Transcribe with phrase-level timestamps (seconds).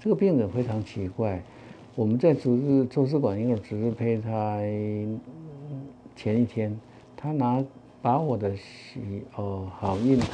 [0.00, 1.42] 这个病人非常奇怪，
[1.96, 4.70] 我们在主治周氏管婴儿主治胚胎
[6.14, 6.78] 前一天，
[7.16, 7.64] 他拿
[8.00, 10.30] 把我的喜哦好运堂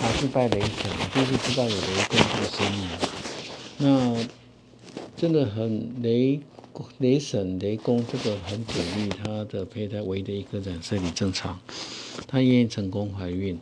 [0.00, 2.88] 拿去拜雷神，就是知道有雷公这个声音。
[3.78, 4.28] 那
[5.16, 6.40] 真的很雷
[6.98, 11.56] 雷神雷公这个很鼓励他的胚胎唯一的一个染色体正常，
[12.26, 13.56] 他愿意成功怀孕，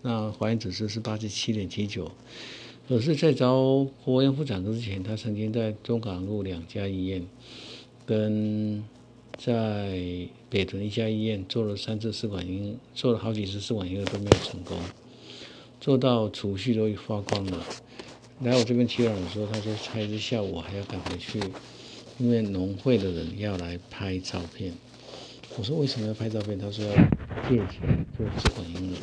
[0.00, 2.10] 那怀孕指数是八十七点七九。
[2.88, 7.26] 可是，在招活验妇产科之前，他曾经在中港路两家医院，
[8.06, 8.84] 跟
[9.36, 9.98] 在
[10.48, 14.78] 北屯一家医院做了三次试管婴，做了好几次试管婴儿都没有成功，
[15.80, 17.66] 做到储蓄都花光了。
[18.42, 21.40] 来我这边取卵的时候，他说猜一下午还要赶回去，
[22.18, 24.72] 因为农会的人要来拍照片。
[25.58, 26.56] 我说为什么要拍照片？
[26.56, 26.92] 他说要
[27.48, 28.96] 借钱做试管婴儿。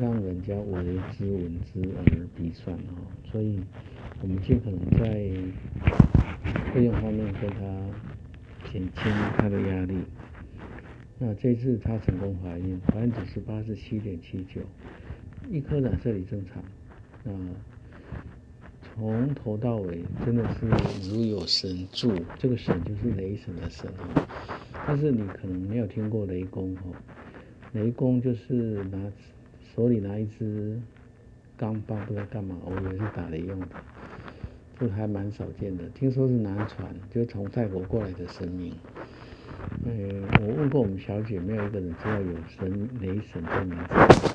[0.00, 2.04] 让人家为之闻之而
[2.36, 3.02] 鼻酸哦，
[3.32, 3.58] 所以
[4.22, 5.02] 我们尽可能在
[6.72, 9.98] 费用方面跟他减轻他的压力。
[11.18, 14.60] 那这次她成功怀孕，怀孕指数八十七点七九，
[15.50, 16.62] 一颗染色体正常。
[17.24, 17.32] 那
[18.82, 20.66] 从头到尾真的是
[21.10, 24.26] 如有神助，这个神就是雷神的神哦。
[24.86, 26.94] 但是你可能没有听过雷公哦，
[27.72, 29.10] 雷公就是拿。
[29.78, 30.76] 手里拿一支
[31.56, 33.66] 钢棒，不知道干嘛，我以为是打雷用的，
[34.76, 35.84] 这还蛮少见的。
[35.90, 38.74] 听说是南传，就是从泰国过来的神明。
[39.84, 44.34] 嗯，我问过我们小姐，没有一个人知道有神雷神这名字。